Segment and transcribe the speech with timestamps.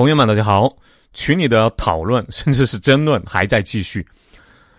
[0.00, 0.74] 朋友们，大家好！
[1.12, 4.02] 群里的讨论 甚至是争论还在继续。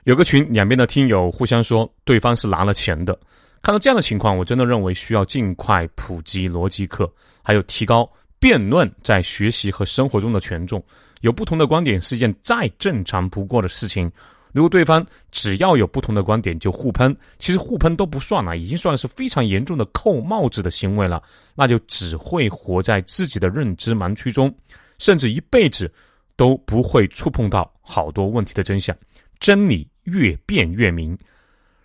[0.05, 3.15] 有个群，两边的听友互相说对方是拿了钱的。
[3.61, 7.07] 看到这样的情况，我真的认为需要尽快普及逻辑课，
[7.43, 10.83] 还有提高辩论在学习和生活中的权重。
[11.19, 14.11] 有不同的观点是一件再正常不过的事情。
[14.51, 21.21] 如果对方只要有不同的观点就互喷，其实互喷都不算了，已经算是非常严重的扣帽子的行为了。
[21.53, 24.51] 那就只会活在自己的认知盲区中。
[25.01, 25.91] 甚至一辈子
[26.35, 28.95] 都不会触碰到好多问题的真相，
[29.39, 31.17] 真理越辩越明。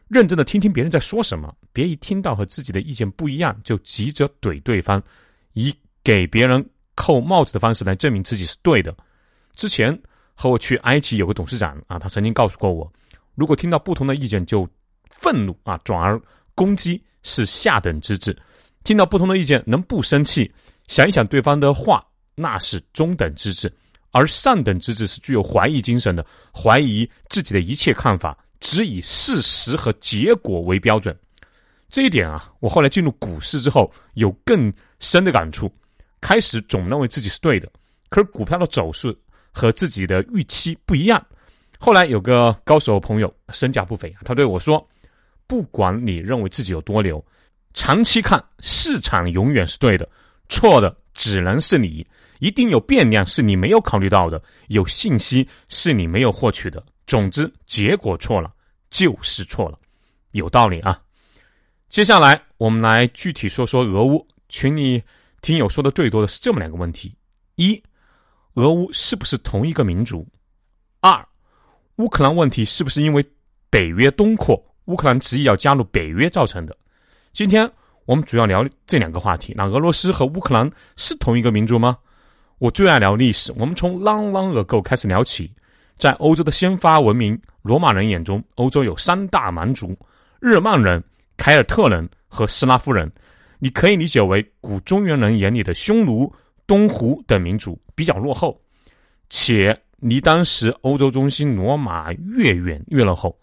[0.07, 5.03] 认真的听听别人在说什么，别一听到和自己的意见不一样就急着怼对方，
[5.55, 5.75] 以
[6.05, 6.63] 给别人
[6.95, 8.95] 扣帽子的方式来证明自己是对的。
[9.55, 9.99] 之前
[10.35, 12.93] 和我去埃及有个董事长啊，他曾经告诉过我，
[13.35, 14.69] 如果听到不同的意见就
[15.09, 16.21] 愤怒啊，转而
[16.55, 18.31] 攻击是下等之至；
[18.85, 20.53] 听到不同的意见能不生气，
[20.87, 22.06] 想一想对方的话。
[22.37, 23.73] 那是中等资质，
[24.13, 26.25] 而上等资质是具有怀疑精神的，
[26.55, 31.19] 怀疑自己的一切看法，只以事实和结果为标准。
[31.89, 35.73] 这一点啊，我后来进入股市之后有更深的感触。
[36.21, 37.71] 开始总认为自己是对的，
[38.11, 39.17] 可是股票的走势
[39.53, 41.25] 和自己的预期不一样。
[41.79, 44.87] 后来有个高手朋友身价不菲，他对我说
[45.47, 47.25] ：“不管你认为自己有多牛，
[47.73, 50.09] 长期看市场永远是对的，
[50.49, 52.05] 错的只能是你。”
[52.39, 56.85] 一定有变量是你没有考虑到的，有信息是你没有获取的。
[57.07, 58.53] 总之，结果错了
[58.91, 59.79] 就是错了，
[60.33, 61.01] 有道理啊。
[61.89, 64.27] 接下来我们来具体说说俄乌。
[64.49, 65.03] 群里
[65.43, 67.13] 听友说的最多的是这么两个问题：
[67.57, 67.83] 一，
[68.55, 70.25] 俄乌是不是同一个民族？
[71.01, 71.27] 二，
[71.97, 73.25] 乌克兰问题是不是因为
[73.71, 76.77] 北约东扩，乌克兰执意要加入北约造成的？
[77.33, 77.69] 今天
[78.05, 79.53] 我们主要聊这两个话题。
[79.57, 81.99] 那俄罗斯和乌克兰是同一个民族吗？
[82.59, 85.53] 我最爱聊历史，我们从 long long ago 开始聊起。
[85.99, 89.95] 在欧洲的先发文明罗马人眼中，欧洲有三大蛮族：
[90.41, 91.05] 日耳曼人、
[91.37, 93.13] 凯尔特人和斯拉夫人。
[93.59, 96.33] 你可以理解为古中原人眼里的匈奴、
[96.67, 98.59] 东胡等民族比较落后，
[99.29, 103.39] 且离当时欧洲中心罗马越远越落后。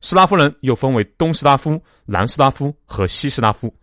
[0.00, 3.74] 斯拉夫人又分为东斯拉夫、南斯拉夫和西斯拉夫。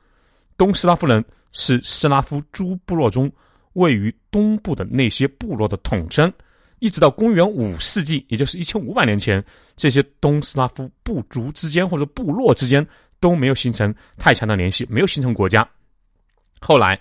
[0.58, 3.31] 东斯拉夫人是斯拉夫诸部落中。
[3.74, 6.32] 位于东部的那些部落的统称，
[6.80, 9.44] 一直到公元五世纪，也就是一千五百年前，
[9.78, 12.86] 这些东斯拉夫部族之间或者部落之间
[13.20, 15.68] 都没有形成太强的联系，没有形成国家。
[16.59, 17.00] 后来，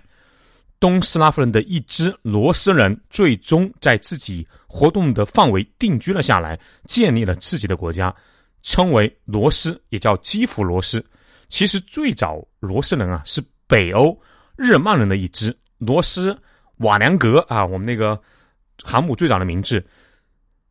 [0.79, 8.15] 东斯拉夫人的一支罗斯人最终在自己活动的范围定居了下来，建立了自己的国家，
[8.63, 11.05] 称为罗斯，也叫基辅罗斯。
[11.49, 14.17] 其实最早罗斯人啊是北欧
[14.57, 16.39] 日耳曼人的一支罗斯。
[16.81, 18.21] 瓦良格啊，我们那个
[18.83, 19.85] 航母最早的名字，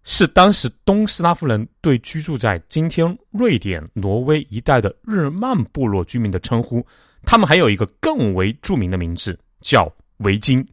[0.04, 6.86] 是当时东斯拉夫人对居住在今天瑞典、挪威一带的日曼部落居民的称呼。
[7.24, 10.66] 他们还有一个更为著名的名字，叫维京。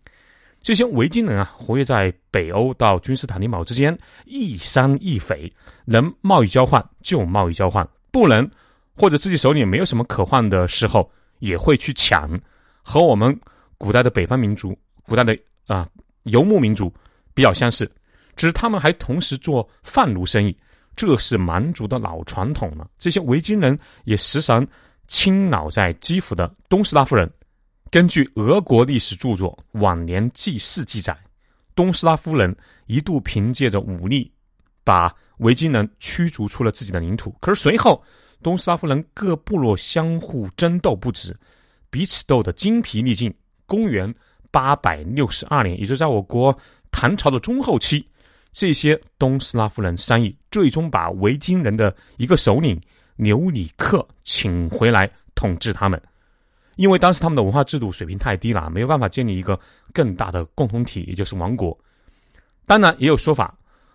[0.63, 5.53] 这些维京人啊，活跃在北欧到君士坦丁堡之间，一山一匪，
[5.85, 8.49] 能贸易交换就贸易交换，不能
[8.97, 11.11] 或者自己手里没有什么可换的时候，
[11.41, 12.41] 也会去抢。
[12.83, 13.39] 和我们
[13.77, 14.77] 古代的北方民族。
[15.07, 15.89] 古代的啊
[16.25, 16.93] 游牧民族
[17.33, 17.91] 比较相似，
[18.35, 20.57] 只是他们还同时做贩奴生意，
[20.97, 22.89] 这是蛮族的老传统了。
[22.99, 24.67] 这些维京人也时常
[25.07, 27.31] 侵扰在基辅的东斯拉夫人。
[27.91, 31.17] 根据俄国历史著作《晚年记事》记载，
[31.75, 32.55] 东斯拉夫人
[32.87, 34.31] 一度凭借着武力
[34.83, 37.31] 把维京人驱逐出了自己的领土。
[37.41, 38.03] 可是随后，
[38.43, 41.35] 东斯拉夫人各部落相互争斗不止，
[41.91, 43.33] 彼此斗得精疲力尽。
[43.67, 44.13] 公元。
[44.57, 46.59] 八百六十二年，也就是在我国
[46.91, 48.03] 唐朝的中后期，
[48.55, 52.81] 这些东斯拉夫人商议，最终把维京人的一个首领
[53.17, 56.03] 纽里克请回来统治他们。
[56.77, 59.61] 因为当时他们的文化制度水平太低了，没有办法建立一个
[59.93, 61.79] 更大的共同体，也就是王国。
[62.65, 63.55] 当然，也有说法，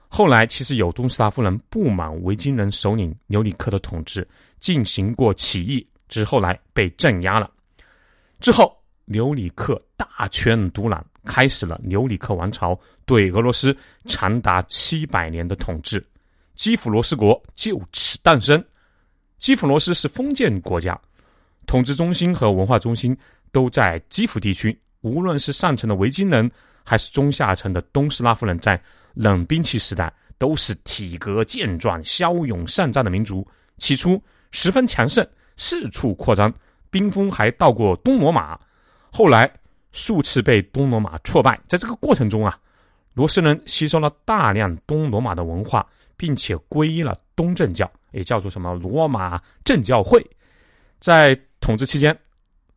[0.09, 4.27] 后来其实有东斯拉夫人不满维京人首领纽里克的统治，
[4.59, 7.49] 进行过起义，只是后来被镇压了。
[8.39, 8.77] 之后。
[9.05, 13.75] 纽里克大权独揽，开始了留里克王朝对俄罗斯
[14.07, 16.03] 长达七百年的统治，
[16.55, 18.63] 基辅罗斯国就此诞生。
[19.37, 20.99] 基辅罗斯是封建国家，
[21.67, 23.15] 统治中心和文化中心
[23.51, 24.75] 都在基辅地区。
[25.01, 26.49] 无论是上层的维京人，
[26.83, 28.81] 还是中下层的东斯拉夫人，在
[29.13, 33.47] 冷兵器时代都是体格健壮、骁勇善战的民族。
[33.77, 34.19] 起初
[34.49, 35.27] 十分强盛，
[35.57, 36.51] 四处扩张，
[36.89, 38.59] 兵锋还到过东罗马。
[39.11, 39.51] 后来
[39.91, 42.57] 数次被东罗马挫败，在这个过程中啊，
[43.13, 45.85] 罗斯人吸收了大量东罗马的文化，
[46.15, 50.25] 并且皈依了东正教，也叫做什么罗马正教会。
[50.99, 52.17] 在统治期间，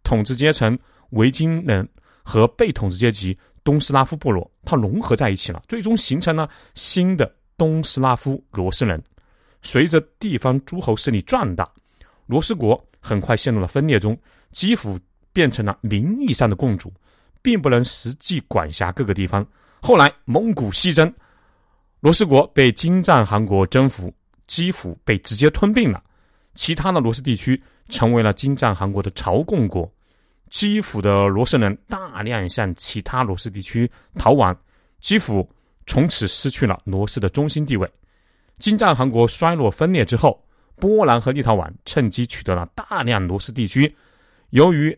[0.03, 0.79] 统治阶层
[1.11, 1.89] 维京人
[2.23, 9.03] 和被统治阶级东斯拉夫部落，它融合在一起了，最终形成了新的东斯拉夫罗斯人。
[9.63, 11.67] 随着地方诸侯势力壮大，
[12.27, 14.19] 罗斯国很快陷入了分裂中，
[14.51, 14.99] 基辅
[15.33, 16.93] 变成了名义上的共主，
[17.45, 19.47] 并不能实际管辖各个地方。
[19.83, 21.13] 后来蒙古西征，
[22.01, 24.11] 罗斯国被金帐汗国征服，
[24.47, 26.03] 基辅被直接吞并了。
[26.55, 29.93] 其他的罗斯地区成为了金帐汗国的朝贡国。
[30.49, 34.57] 基辅的罗斯人大量向其他罗斯地区逃亡，
[35.01, 35.47] 基辅
[35.87, 37.87] 从此失去了罗斯的中心地位。
[38.59, 40.43] 金帐汗国衰落分裂之后，
[40.77, 43.95] 波兰和立陶宛趁机取得了大量罗斯地区。
[44.51, 44.97] 由于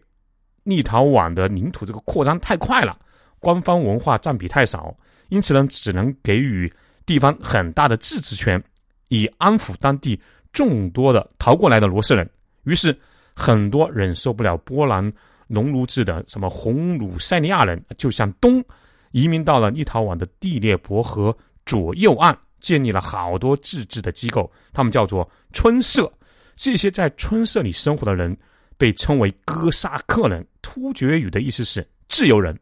[0.66, 2.98] 立陶宛的领土这个扩张太快了。
[3.38, 4.94] 官方文化占比太少，
[5.28, 6.70] 因此呢，只能给予
[7.06, 8.62] 地方很大的自治权，
[9.08, 10.20] 以安抚当地
[10.52, 12.28] 众多的逃过来的罗斯人。
[12.64, 12.98] 于是，
[13.34, 15.12] 很多忍受不了波兰
[15.46, 18.64] 农奴制的什么红鲁塞利亚人，就向东
[19.12, 26.12] 移民到了立陶宛的第聂伯河左右岸，建立了好多自治的机构，他们叫做村社。
[26.56, 28.36] 这些在村社里生活的人
[28.78, 32.58] 被称为哥萨克人，突厥语的意思是自由人。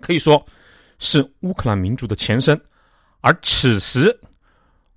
[0.00, 0.44] 可以说
[0.98, 2.60] 是乌克兰民族的前身，
[3.20, 4.18] 而此时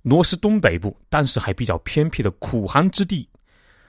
[0.02, 3.28] 罗斯东北部，当时还比较偏僻的苦寒之地，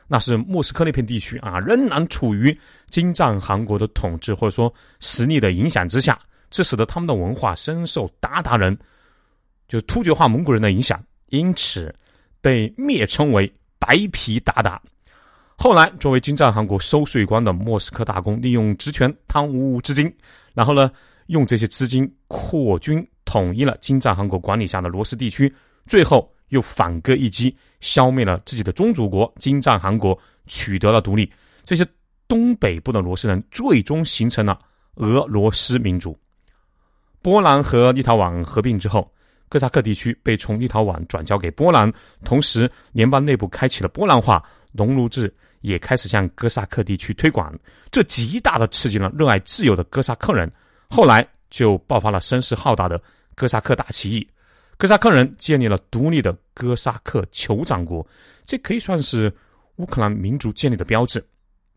[0.07, 2.57] 那是莫斯科那片地区啊，仍然处于
[2.89, 6.19] 金帐汗国的统治或者说实力的影响之下，
[6.49, 8.77] 这使得他们的文化深受鞑靼人，
[9.67, 11.93] 就是突厥化蒙古人的影响，因此
[12.41, 14.77] 被蔑称为白皮鞑靼。
[15.61, 20.11] 后来，作为金帐汗国收税官的莫斯科大公，利用职权贪污资金，
[20.55, 20.91] 然后呢，
[21.27, 25.53] 用这些资金扩军，统一了金帐汗国管理下的罗斯地区，
[25.85, 30.17] 最后又反戈一击，消灭了自己的宗主国金帐汗国，
[30.47, 31.31] 取得了独立。
[31.63, 31.85] 这些
[32.27, 34.57] 东北部的罗斯人最终形成了
[34.95, 36.17] 俄罗斯民族。
[37.21, 39.07] 波兰和立陶宛合并之后，
[39.47, 41.93] 哥萨克地区被从立陶宛转交给波兰，
[42.25, 45.33] 同时联邦内部开启了波兰化农奴制。
[45.61, 47.55] 也开始向哥萨克地区推广，
[47.91, 50.51] 这极大的刺激了热爱自由的哥萨克人。
[50.89, 52.99] 后来就爆发了声势浩大的
[53.35, 54.27] 哥萨克大起义，
[54.75, 58.03] 哥萨克人建立了独立的哥萨克酋长国，
[58.43, 59.31] 这可以算是
[59.75, 61.23] 乌克兰民族建立的标志。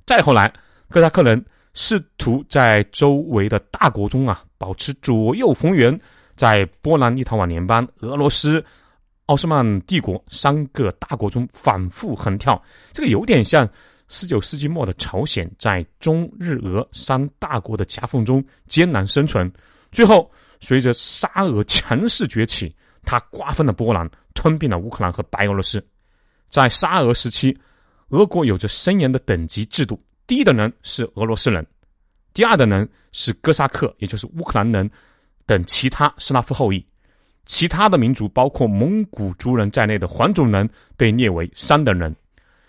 [0.06, 0.50] 再后来，
[0.88, 1.44] 哥萨克人
[1.74, 6.00] 试图在周围的大国中啊保持左右逢源，
[6.36, 8.64] 在波兰、立陶宛联邦、俄罗斯。
[9.26, 12.62] 奥斯曼帝国三个大国中反复横跳，
[12.92, 13.68] 这个有点像
[14.08, 19.50] 十九世纪末的朝鲜在中日俄三大国的夹缝中艰难生存。
[19.90, 20.30] 最后，
[20.60, 25.82] 随着沙俄强势崛起，他瓜分了波兰，吞并了乌克兰和白俄罗斯。
[26.50, 27.56] 在沙俄时期，
[28.10, 31.66] 俄国有着森严的等级制度，第一等人是俄罗斯人，
[32.34, 34.90] 第二等人是哥萨克，也就是乌克兰人
[35.46, 36.84] 等其他斯拉夫后裔。
[37.46, 42.14] 其他的民族，包括蒙古族人在内的黄种人，被列为三等人。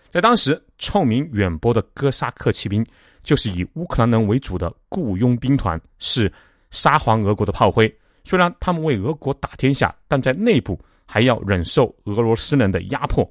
[0.09, 2.85] 在当时，臭名远播的哥萨克骑兵
[3.23, 6.31] 就是以乌克兰人为主的雇佣兵团，是
[6.71, 7.93] 沙皇俄国的炮灰。
[8.23, 13.29] 虽然他们为俄国打天下，但在内部还要忍受俄罗斯人的压迫，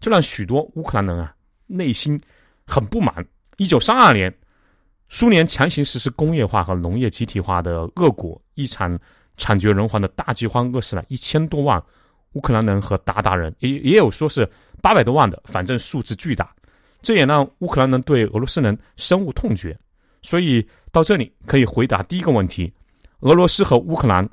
[0.00, 1.34] 这让许多乌克兰人啊
[1.66, 2.20] 内心
[2.66, 3.24] 很不满。
[3.58, 4.32] 一九三二年，
[5.08, 8.98] 苏联强行实施工业化和农业集体化的恶果，一场。
[9.40, 11.82] 惨绝人寰的大饥荒饿死了一千多万
[12.34, 14.48] 乌克兰人和鞑靼人，也也有说是
[14.80, 16.54] 八百多万的，反正数字巨大。
[17.02, 19.76] 这也让乌克兰人对俄罗斯人深恶痛绝。
[20.22, 22.70] 所以到这里可以回答第一个问题：
[23.20, 24.28] 俄罗斯和乌克兰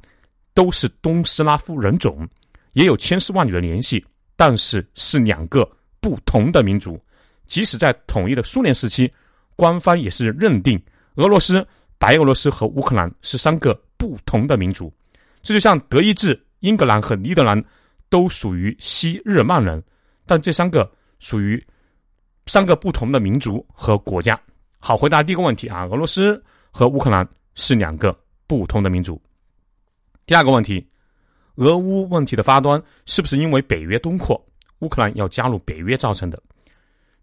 [0.53, 2.27] 都是东斯拉夫人种，
[2.73, 5.67] 也有千丝万缕的联系，但是是两个
[6.01, 6.99] 不同的民族。
[7.45, 9.09] 即使在统一的苏联时期，
[9.55, 10.77] 官方也是认定
[11.15, 11.65] 俄罗斯、
[11.97, 14.93] 白俄罗斯和乌克兰是三个不同的民族。
[15.41, 17.63] 这就像德意志、英格兰和尼德兰
[18.09, 19.81] 都属于西日耳曼人，
[20.25, 20.89] 但这三个
[21.19, 21.63] 属于
[22.45, 24.39] 三个不同的民族和国家。
[24.79, 29.21] 好，回答第一个问题啊，俄罗斯和乌克兰是两个不同的民族。
[30.25, 30.85] 第二个问题，
[31.55, 34.41] 俄乌问题的发端是不是因为北约东扩，
[34.79, 36.41] 乌克兰要加入北约造成的？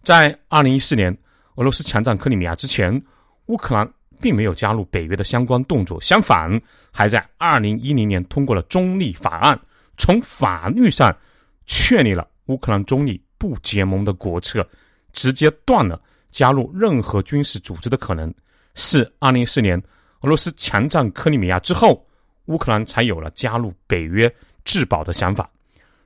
[0.03, 1.17] 在二零一四年
[1.57, 3.03] 俄罗斯强占克里米亚之前，
[3.47, 3.91] 乌克兰。
[4.25, 6.59] 并没有加入北约的相关动作，相反，
[6.91, 9.61] 还在二零一零年通过了中立法案，
[9.99, 11.15] 从法律上
[11.67, 14.67] 确立了乌克兰中立不结盟的国策，
[15.13, 16.01] 直接断了
[16.31, 18.33] 加入任何军事组织的可能。
[18.75, 19.79] 是二零一四年
[20.23, 22.03] 俄罗斯强占克里米亚之后，
[22.47, 25.47] 乌克兰才有了加入北约质保的想法。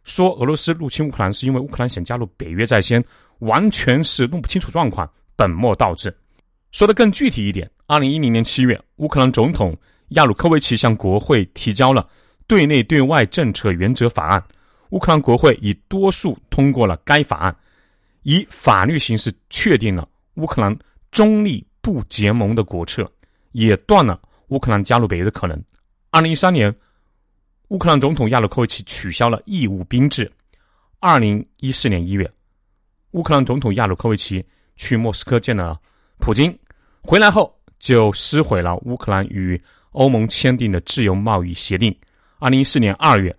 [0.02, 3.00] 说俄罗斯入侵乌克兰是因为乌克兰想加入北约在先，
[3.38, 6.12] 完全是弄不清楚状况，本末倒置。
[6.72, 9.76] 说的更具体一点，二零一零年七月，乌克兰总统
[10.10, 12.08] 亚努科维奇向国会提交了
[12.46, 14.42] 对内对外政策原则法案，
[14.90, 17.56] 乌克兰国会以多数通过了该法案，
[18.22, 20.76] 以法律形式确定了乌克兰
[21.10, 23.10] 中立不结盟的国策，
[23.52, 25.62] 也断了乌克兰加入北约的可能。
[26.10, 26.74] 二零一三年。
[27.68, 30.32] 乌克兰总统亚努科维奇取消了义务兵制。
[31.00, 32.26] 二零一四年一月，
[33.10, 34.42] 乌克兰总统亚努科维奇
[34.74, 35.78] 去莫斯科见了
[36.18, 36.56] 普京，
[37.02, 39.60] 回来后就撕毁了乌克兰与
[39.92, 41.94] 欧盟签订的自由贸易协定。
[42.38, 43.34] 二零一四年二月，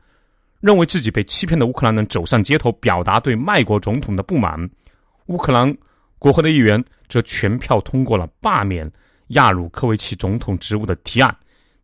[0.59, 4.69] 认为自己被欺骗的乌克兰人走上街头，表达对卖国总统的不满。
[5.27, 5.75] 乌克兰
[6.17, 8.89] 国会的议员则全票通过了罢免
[9.29, 11.35] 亚努科维奇总统职务的提案。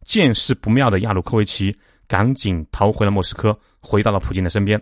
[0.04, 1.76] 见势不妙的亚努科维奇。
[2.08, 4.80] 赶紧逃回了莫斯科，回到了普京的身边。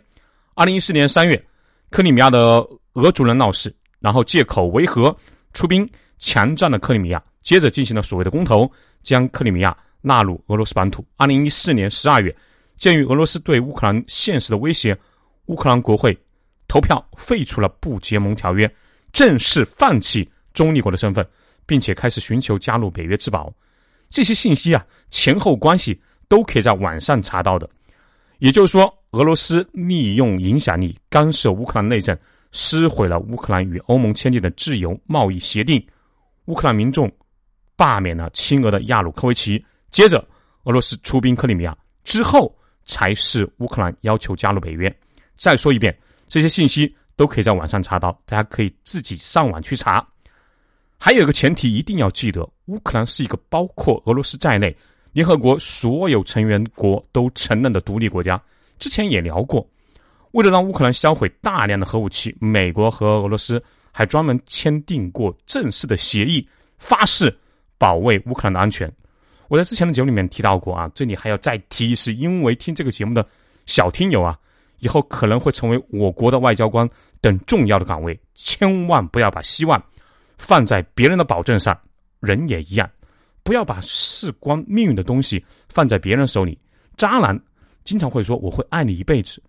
[0.56, 1.42] 二零一四年三月，
[1.90, 2.62] 克里米亚的
[2.96, 5.16] 俄族人闹事，然后借口维和
[5.54, 5.90] 出兵
[6.24, 11.06] 强占了克里米亚，接着进行了所谓的公投，将克里米亚纳入俄罗斯版土。
[11.18, 12.34] 二零一四年十二月，
[12.78, 14.98] 鉴于俄罗斯对乌克兰现实的威胁，
[15.48, 16.18] 乌克兰国会
[16.70, 18.74] 投票废除了不结盟条约，
[19.12, 21.28] 正式放弃中立国的身份，
[21.66, 23.54] 并且开始寻求加入北约自保。
[24.10, 26.02] 这些信息啊，前后关系。
[26.30, 27.70] 都可以在网上查到的，
[28.40, 32.18] 也就是说，俄罗斯利用影响力干涉乌克兰内政，
[32.52, 35.86] 撕毁了乌克兰与欧盟签订的自由贸易协定。
[36.46, 37.12] 乌克兰民众
[37.76, 40.26] 罢免了亲俄的亚努科维奇，接着
[40.64, 42.54] 俄罗斯出兵克里米亚之后，
[42.86, 44.94] 才是乌克兰要求加入北约。
[45.38, 45.98] 再说一遍，
[46.28, 50.06] 这些信息都可以在网上查到，大家可以自己上网去查。
[51.00, 54.76] 还有一个前提一定要记得，乌克兰是一个包括俄罗斯在内。
[55.12, 58.42] 联合国所有成员国都承认的独立国家，
[58.80, 59.64] 之前也聊过。
[60.32, 66.46] 为了让乌克兰销毁大量的核武器，美国和俄罗斯还专门签订过正式的协议，
[66.78, 67.34] 发誓
[67.78, 68.92] 保卫乌克兰的安全。
[69.48, 73.26] 我在之前的节目里面提到过啊，这里还要再提，是因为听这个节目的
[73.68, 74.38] 小听友啊，
[74.80, 76.90] 以后可能会成为我国的外交官
[77.22, 79.82] 等重要的岗位，千万不要把希望
[80.38, 81.80] 放在别人的保证上，
[82.20, 82.90] 人也一样。
[83.44, 86.58] 不要把事关命运的东西放在别人手里。
[86.96, 87.40] 渣男
[87.84, 89.44] 经常会说：“我会爱你一辈子。”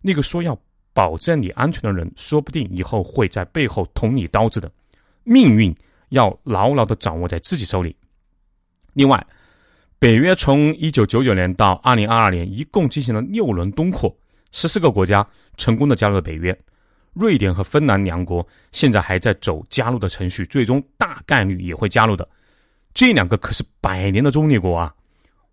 [0.00, 0.56] 那个说要
[0.92, 4.70] 保证你安全的人，说不定以后会在背后捅你刀子的。
[5.22, 5.74] 命运
[6.08, 7.94] 要牢牢的掌握在自己手里。
[8.92, 9.24] 另外，
[9.98, 14.14] 北约从一九九九年到二零二二年，一共进行了六轮东扩，
[14.50, 16.58] 十四个国家成功的加入了北约。
[17.12, 22.28] 瑞典和芬兰两国现在还在走加入的程序，最终大概率也会加入的。
[22.94, 24.94] 这两个可是百年的中立国啊！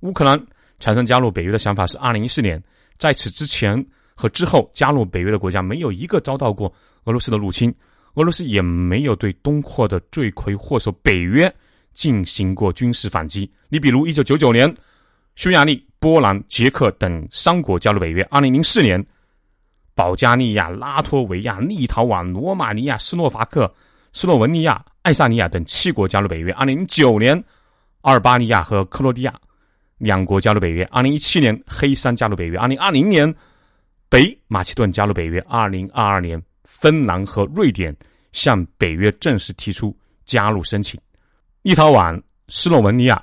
[0.01, 0.39] 乌克兰
[0.79, 2.61] 产生加入北约的想法是二零一四年，
[2.97, 3.83] 在此之前
[4.19, 7.71] 和之后加入北约的国家没有一个遭到过俄罗斯的入侵，
[8.15, 11.53] 俄罗斯也没有对东扩的罪魁祸首北约
[11.93, 13.49] 进行过军事反击。
[13.69, 14.75] 你比如一九九九年，
[15.35, 19.05] 匈牙利、波兰、捷克等三国加入北约；二零零四年，
[19.93, 23.71] 保加利亚、拉脱维亚、立陶宛、罗马尼亚、斯洛伐克、
[24.13, 24.83] 斯洛文尼亚。
[25.03, 26.51] 爱沙尼亚等七国加入北约。
[26.51, 27.41] 二零零九年，
[28.01, 29.33] 阿尔巴尼亚和克罗地亚
[29.99, 30.83] 两国加入北约。
[30.91, 32.57] 二零一七年，黑山加入北约。
[32.57, 33.33] 二零二零年，
[34.09, 35.39] 北马其顿加入北约。
[35.41, 37.95] 二零二二年，芬兰和瑞典
[38.31, 39.95] 向北约正式提出
[40.25, 40.99] 加入申请。
[41.61, 43.21] 立陶宛、斯洛文尼亚，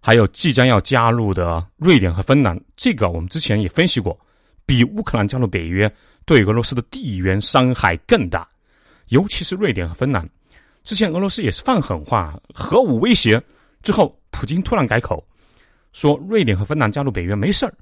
[0.00, 4.18] 还有即将要加入的瑞典和芬兰，这个我们之前也分析过，
[4.66, 5.90] 比乌克兰加入北约
[6.26, 8.46] 对俄罗斯的地缘伤害更大，
[9.08, 10.28] 尤其是瑞典和芬兰。
[10.84, 13.42] 之前俄罗斯也是放狠话，核武威胁
[13.82, 15.26] 之后，普京突然改口，
[15.92, 17.74] 说瑞典和芬兰加入北约没事儿。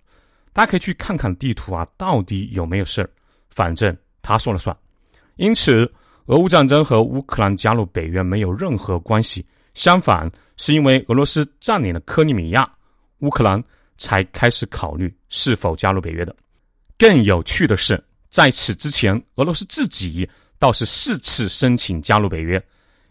[0.54, 3.10] 大家可以去看看地图啊，到底有没有事儿？
[3.50, 4.74] 反正他说了算。
[5.36, 5.92] 因此，
[6.26, 9.44] 俄乌战争和乌克兰加入北约没有任何关系。
[9.74, 12.72] 相反，是因为俄罗斯占领了克里米亚，
[13.18, 13.62] 乌克兰
[13.98, 16.34] 才开始考虑是否加入北约的。
[16.96, 20.28] 更有趣的是，在此之前，俄罗斯自己
[20.60, 22.64] 倒是四次申请加入北约。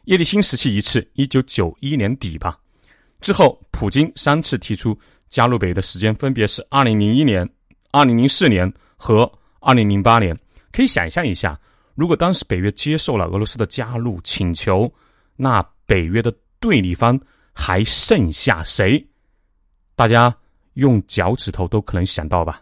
[0.06, 2.58] 叶利钦时期一次，一九九一年底吧。
[3.20, 4.98] 之后，普京三次提出
[5.34, 7.50] 加入北约的时间分别是二零零一年、
[7.90, 9.30] 二零零四年和
[9.62, 10.38] 二零零八年。
[10.72, 11.60] 可以想象一下，
[11.96, 14.88] 如果当时北约接受了俄罗斯的加入请求，
[15.36, 17.20] 那北约的对立方
[17.52, 19.04] 还剩下谁？
[19.96, 20.32] 大家
[20.74, 22.62] 用脚趾头都可能想到吧。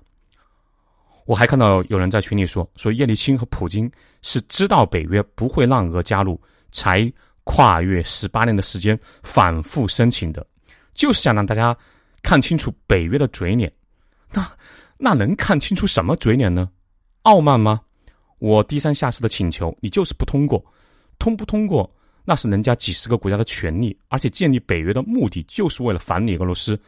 [1.26, 6.40] 我还看到有人在群里说，说叶利钦和普京是知道北约不会让俄加入，
[6.72, 7.12] 才。
[7.44, 10.46] 跨越十八年的时间反复申请的，
[10.94, 11.76] 就是想让大家
[12.22, 13.72] 看清楚北约的嘴脸，
[14.32, 14.50] 那
[14.98, 16.70] 那能看清楚什么嘴脸呢？
[17.24, 17.82] 傲慢吗？
[18.40, 20.64] 我低三下四的请求，你就是不通过，
[21.20, 21.90] 通不通过
[22.26, 26.80] 那是人家几十个国家的权利，而且建立北约的目的就是为了反你俄罗斯，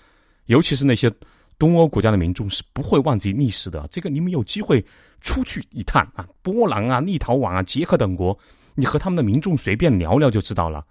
[0.46, 1.12] 尤其是那些
[1.60, 3.88] 东欧国家的民众是不会忘记历史的。
[3.92, 4.84] 这个你们有机会
[5.22, 8.38] 出去一探啊，波兰啊、立陶宛啊、捷克等国，
[8.74, 10.84] 你和他们的民众随便聊聊就知道了。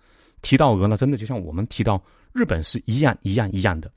[0.43, 3.91] 提到俄呢，真的就像我们提到日本是一样一样一样的。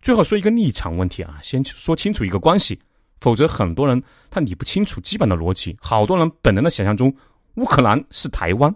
[0.00, 2.78] 最后说一个立场问题啊，先说清楚一个关系，
[3.20, 5.76] 否则很多人他理不清楚基本的逻辑。
[5.80, 7.14] 好多人本能的想象中，
[7.56, 8.74] 乌克兰是台湾，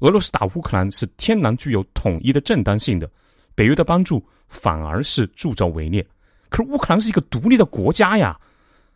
[0.00, 3.10] 俄罗斯打乌克兰是天然具有统一的正当性的，
[3.54, 6.04] 北约的帮助反而是助纣为虐。
[6.48, 8.38] 可是乌克兰是一个独立的国家呀，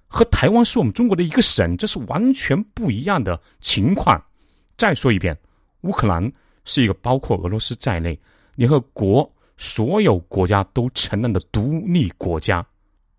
[0.09, 4.21] 和台湾是我们中国的一个省，这是完全不一样的情况。
[4.76, 5.37] 再说一遍，
[5.83, 6.33] 乌克兰。
[6.64, 8.16] 是一个包括俄罗斯在内，
[8.54, 9.28] 联合国
[9.62, 12.66] 所有国家都承认的独立国家。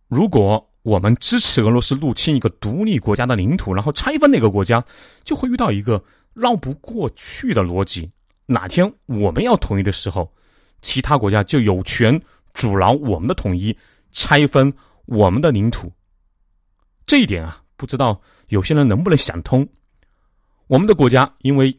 [0.09, 4.83] 如果我们支持俄罗斯入侵一个独立国家的领土，然后拆分那个国家，
[5.23, 8.11] 就会遇到一个绕不过去的逻辑：
[8.45, 10.29] 哪天我们要统一的时候，
[10.81, 12.21] 其他国家就有权
[12.53, 13.73] 阻挠我们的统一，
[14.11, 14.71] 拆分
[15.05, 15.89] 我们的领土。
[17.05, 19.65] 这一点啊，不知道有些人能不能想通？
[20.67, 21.73] 我们的国家因为。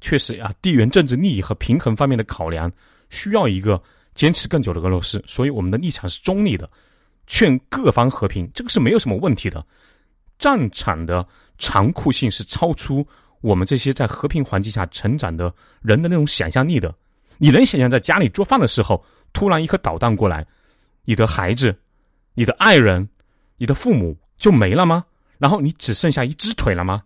[0.00, 2.70] 确实啊，地缘政治利益和平衡方面的考量，
[3.08, 3.82] 需要一个
[4.14, 6.68] 坚持更久的俄罗斯，所以我们的立场是中立的，
[7.26, 9.64] 劝各方和平，这个是没有什么问题的。
[10.38, 11.26] 战场的
[11.58, 13.06] 残酷性是超出
[13.40, 16.94] 我们这些在和平环境下成长的人的那种想象力的。
[17.38, 20.46] 你能想象在家里做饭的时候，突然一颗导弹过来，
[21.04, 21.76] 你的孩子、
[22.34, 23.08] 你的爱人、
[23.56, 25.04] 你的父母就没了吗？
[25.38, 27.02] 然后你只剩下一只腿了吗？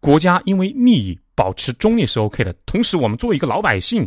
[0.00, 1.18] 国家因为利益。
[1.32, 2.52] 保持中立是 OK 的。
[2.66, 4.06] 同时，我们作为一个老百姓，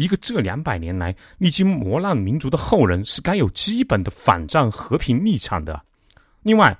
[0.00, 5.78] 一个这两百年来历经磨难民族的后人，是该有基本的反战和平立场的。
[6.42, 6.74] 另外，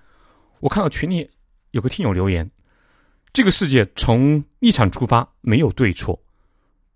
[0.60, 1.30] 我看到群里
[1.72, 2.50] 有个听友留言：
[3.30, 6.18] 这个世界从立场出发没有对错，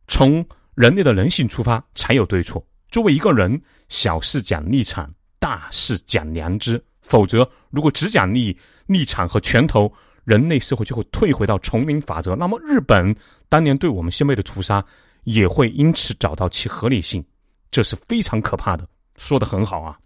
[0.08, 0.42] 从
[0.74, 2.66] 人类的人性出发才有对错。
[2.88, 3.60] 作为一个人，
[3.90, 6.82] 小事讲立场，大事讲良知。
[7.02, 8.56] 否则，如果只讲利益、
[8.86, 9.92] 立场和拳头。
[10.24, 13.14] 人类社会就会退回到丛林法则，那么日本
[13.50, 14.82] 当年对我们先辈的屠杀
[15.24, 17.24] 也会因此找到其合理性，
[17.70, 18.88] 这是非常可怕的。
[19.16, 19.98] 说的很好啊，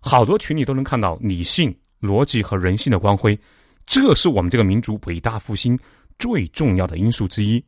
[0.00, 3.38] 好多群里都能看到理性、逻辑和人性的光辉，
[3.86, 5.78] 这是我们这个民族伟大复兴
[6.18, 7.64] 最重要的因素之一。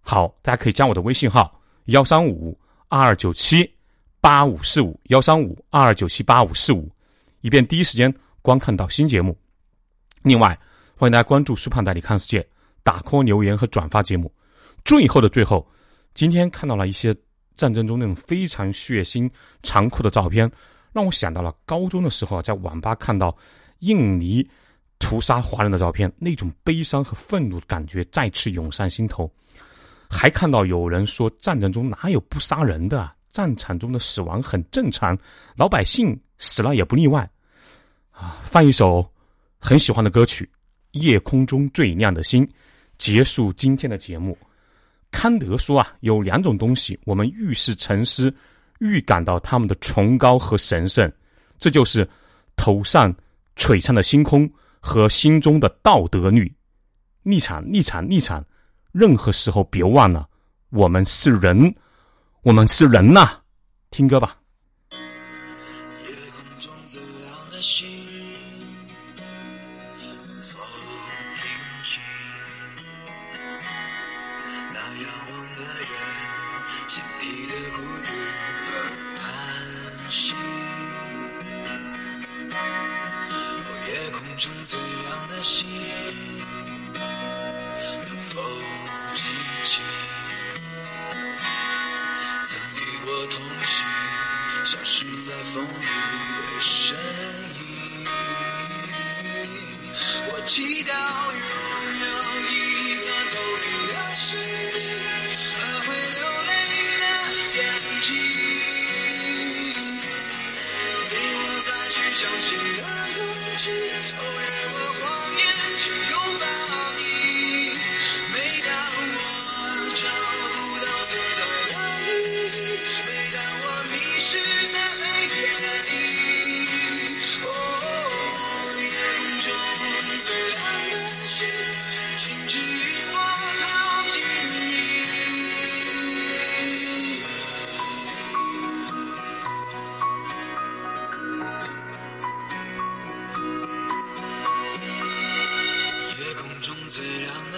[0.00, 3.70] 好，大家可以加我的微信号幺三五二二九七
[4.20, 6.90] 八五四五幺三五二二九七八五四五，
[7.42, 9.36] 以便第一时间观看到新节目。
[10.22, 10.58] 另外。
[10.94, 12.46] 欢迎大家关注“苏胖带你看世界”，
[12.84, 14.32] 打 call 留言和转发节目。
[14.84, 15.66] 最后的最后，
[16.14, 17.14] 今天看到了一些
[17.54, 19.30] 战争中那种非常血腥、
[19.62, 20.50] 残酷的照片，
[20.92, 23.36] 让我想到了高中的时候在网吧看到
[23.80, 24.46] 印尼
[24.98, 29.30] 屠杀华人的照片，那种悲伤和愤怒的感觉再次涌上心头。
[30.08, 33.10] 还看到有人说，战争中哪有不杀人的？
[33.32, 35.18] 战场中的死亡很正常，
[35.56, 37.26] 老百姓死了也不例外。
[38.10, 39.10] 啊，放一首
[39.58, 40.46] 很喜欢的歌曲。
[40.92, 42.46] 夜空中最亮的星，
[42.98, 44.36] 结束今天的节目。
[45.12, 48.34] 康德说啊，有两种东西，我们遇事沉思，
[48.80, 51.10] 预感到他们的崇高和神圣，
[51.58, 52.08] 这就是
[52.56, 53.14] 头上
[53.54, 56.52] 璀璨的星空和心中的道德律。
[57.22, 58.44] 立场，立场，立场。
[58.90, 60.28] 任何时候别忘了，
[60.70, 61.72] 我们是人，
[62.42, 63.40] 我们是人呐。
[63.90, 64.36] 听歌吧。
[64.90, 64.98] 夜
[66.32, 68.01] 空中最亮的星。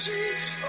[0.00, 0.59] Jesus.